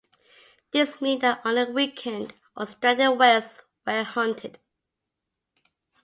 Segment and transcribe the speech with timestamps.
[0.71, 4.57] This mean that only weakened or stranded whales where hunted.